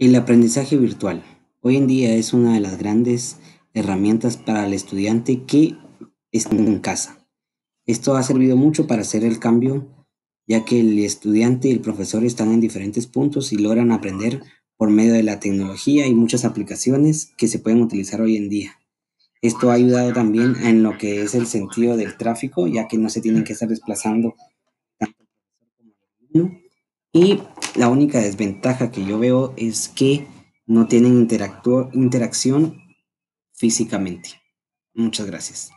[0.00, 1.22] El aprendizaje virtual.
[1.60, 3.36] Hoy en día es una de las grandes
[3.74, 5.76] herramientas para el estudiante que
[6.32, 7.28] está en casa.
[7.84, 10.06] Esto ha servido mucho para hacer el cambio,
[10.46, 14.42] ya que el estudiante y el profesor están en diferentes puntos y logran aprender
[14.78, 18.80] por medio de la tecnología y muchas aplicaciones que se pueden utilizar hoy en día.
[19.42, 23.10] Esto ha ayudado también en lo que es el sentido del tráfico, ya que no
[23.10, 24.34] se tienen que estar desplazando
[24.96, 25.24] tanto
[26.32, 26.62] el.
[27.12, 27.38] Y
[27.76, 30.26] la única desventaja que yo veo es que
[30.66, 31.16] no tienen
[31.92, 32.82] interacción
[33.52, 34.40] físicamente.
[34.94, 35.70] Muchas gracias.